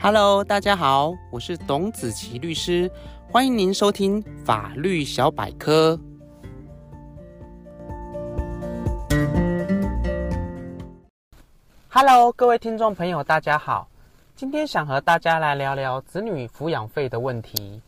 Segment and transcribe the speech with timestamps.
[0.00, 2.88] Hello，大家好，我是董子琪律师，
[3.32, 5.98] 欢迎您收听法律小百科。
[11.88, 13.88] Hello，各位听众朋友，大家好，
[14.36, 17.82] 今天想和大家来聊聊子女抚养费的问题。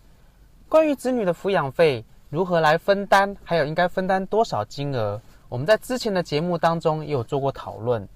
[0.68, 8.06] 关于子女的抚养费如何来分担，还有应该分担多少金额，我们在之前的节目当中也有做过讨论。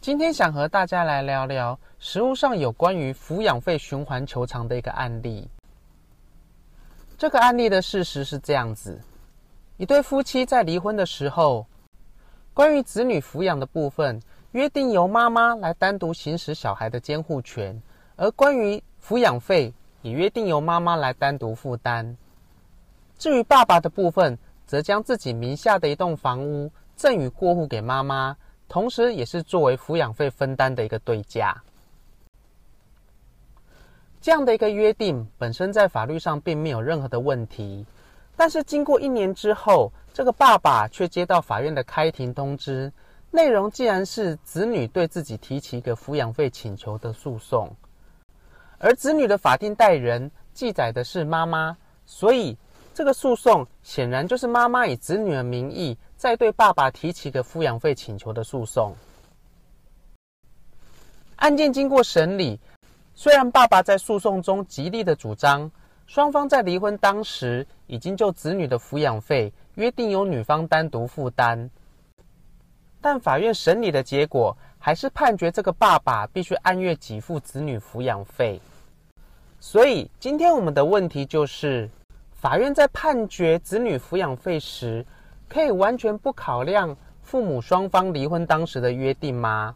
[0.00, 5.48] 今天想和大家来聊聊实务上有关于抚养费循环求偿的一个案例。
[7.16, 9.00] 这个案例的事实是这样子：
[9.76, 11.66] 一对夫妻在离婚的时候，
[12.54, 14.22] 关于子女抚养的部分，
[14.52, 17.82] 约定由妈妈来单独行使小孩的监护权，
[18.14, 22.16] 而关于抚养费也约定由妈妈来单独负担。
[23.18, 28.36] 至于爸爸的部分，则将自己名下的一栋房屋赠与过户给妈妈。
[28.68, 31.56] 同时，也是作为抚养费分担的一个对价。
[34.20, 37.86] 这样的一个约定本身在法律上并没有任何的问题，
[38.36, 42.92] 但是经过一年之后，这个爸爸却接到法院的开庭通知，
[43.30, 47.74] 内容竟然是子女对自己提起一个抚养费请求的诉讼，
[48.78, 52.58] 而子女的法定代人记载的是妈妈，所以
[52.92, 55.96] 这个诉讼显然就是妈妈以子女的名义。
[56.18, 58.92] 再对爸爸提起个抚养费请求的诉讼，
[61.36, 62.58] 案件经过审理，
[63.14, 65.70] 虽然爸爸在诉讼中极力的主张，
[66.08, 71.70] 双方在离婚当时已经就子女的抚养费约定由女方单独负担，
[73.00, 78.60] 但法院审理的结果还是判决这个爸爸必须按月给付子女抚养费。
[79.60, 81.88] 所以今天我们的问题就是，
[82.32, 85.06] 法院在判决子女抚养费时，
[85.48, 89.74] 可以完全不考量父母双方离婚当时的约定吗？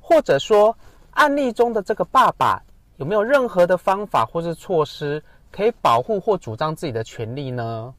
[0.00, 0.76] 或者说，
[1.12, 2.62] 案例中的这个爸爸
[2.96, 7.94] 有没有任何的方法或是措施可以保护或主张自己的权利呢？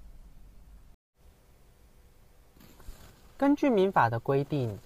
[3.37, 4.77] 根据民法的规定，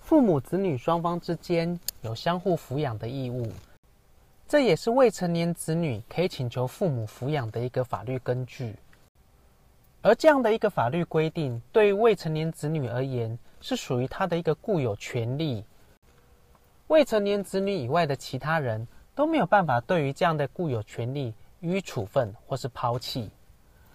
[0.00, 3.52] 父母子女双方之间有相互抚养的义务，
[4.48, 8.74] 这也是未成年子女可以请求父母抚养的一个法律根据。
[10.02, 15.64] 而这样的一个法律规定，对于未成年子女而言，是属于他的一个固有权利。
[16.88, 23.30] 未成年子女以外的其他人都没有办法对于这样的固有权利予以处分或是抛弃。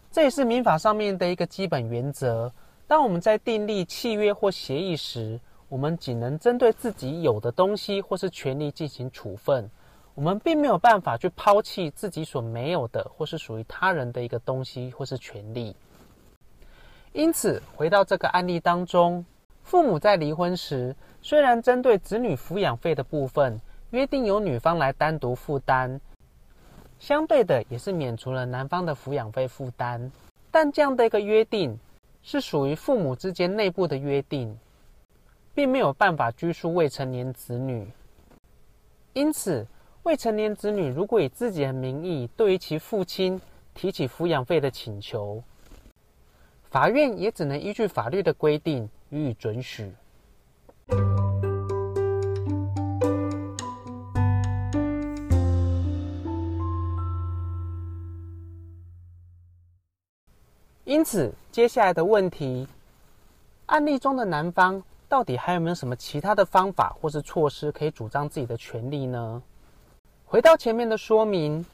[0.09, 2.51] 这也是民法上面的一个基本原则。
[2.87, 5.37] 当我们在订立契约或协议时，
[5.67, 9.69] 我们仅能针对自己有的东西或是权利进行处分，
[10.15, 15.75] 我们并没有办法去抛弃自己所没有的或是属于他人的一个东西或是权利。
[17.17, 19.25] 因此，回到这个案例当中，
[19.63, 25.99] 父母在离婚时，虽然针对子女抚养费的部分约定由女方来单独负担，
[26.99, 30.11] 相对的也是免除了男方的抚养费负担，
[30.51, 31.75] 但这样的一个约定
[32.21, 34.55] 是属于父母之间内部的约定，
[35.55, 37.91] 并没有办法拘束未成年子女。
[39.13, 39.65] 因此，
[40.03, 43.41] 未成年子女如果以自己的名义对于其父亲
[43.73, 45.41] 提起抚养费的请求，
[46.77, 49.91] 法院也只能依据法律的规定予以准许。
[60.83, 62.67] 因此，接下来的问题，
[63.65, 64.79] 案例中的男方
[65.09, 69.41] 到底还有没有什么其他的方法或是措施可以主张自己的权利呢？
[70.25, 71.65] 回到前面的说明，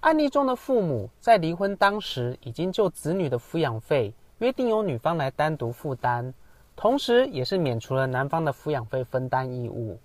[0.00, 4.12] 案例中的父母在离婚当时已经就子女的抚养费。
[4.38, 6.32] 约定由女方来单独负担，
[6.76, 9.98] 同时也是免除了男方的抚养费分担义务。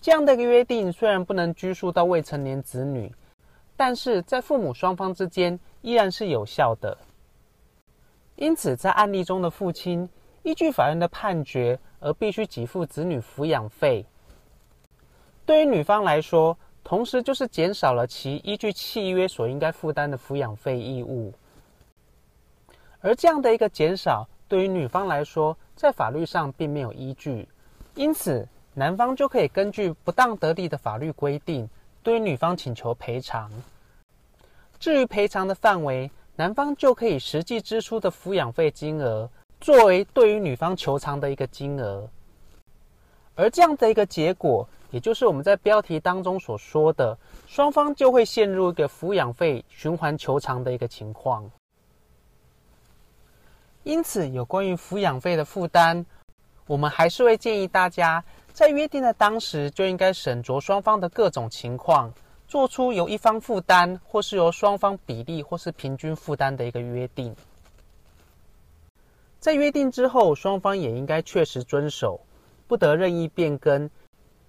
[0.00, 3.12] 这样的一个约定虽然不能拘束到未成年子女，
[3.76, 6.96] 但是在父母双方之间依然是有效的。
[8.36, 10.08] 因此，在案例中的父亲
[10.42, 14.04] 依据法院的判决而必须给付子女抚养费，
[15.44, 21.32] 对于女方来说，同时就是减少了其依据契约所应该负担的抚养费义务。
[23.06, 27.46] 而这样的一个减少，对于女方来说，在法律上并没有依据，
[27.94, 28.44] 因此
[28.74, 31.70] 男方就可以根据不当得利的法律规定，
[32.02, 33.48] 对于女方请求赔偿。
[34.80, 39.30] 至于赔偿的范围，男方就可以实际支出的抚养费金额，
[39.60, 42.10] 作为对于女方求偿的一个金额。
[43.36, 47.16] 而这样的一个结果，也就是我们在标题当中所说的，
[47.46, 51.48] 双方就会陷入一个抚养费循环求偿的一个情况。
[53.86, 56.04] 因此，有关于抚养费的负担，
[56.66, 62.12] 我们还是会建议大家在约定的当时就应该审酌双方的各种情况，
[62.48, 67.32] 做出由一方负担，或是由双方比例或是平均负担的一个约定。
[69.38, 72.18] 在约定之后，双方也应该确实遵守，
[72.66, 73.88] 不得任意变更，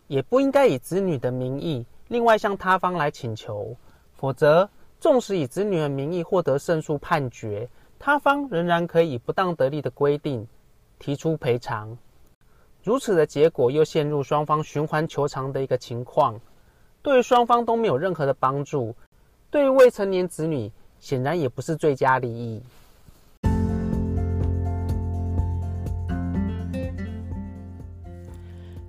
[0.08, 3.76] 也不应该以子女的名义另外向他方来请求，
[4.16, 4.68] 否则，
[5.00, 7.70] 纵使以子女的名义获得胜诉判决，
[8.00, 10.48] 他方仍然可以不当得利的规定
[11.00, 11.98] 提出赔偿。
[12.84, 16.40] 如此的结果又陷入双方循环求偿的一个情况，
[17.02, 18.96] 对于双方都没有任何的帮助，
[19.52, 22.62] 对于未成年子女显然也不是最佳利益。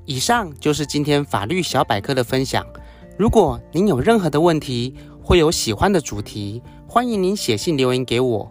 [0.05, 2.64] 以上就是今天法律小百科的分享。
[3.19, 8.50] 如果您有任何的问题，或有喜欢的主题，欢迎您写信留言给我。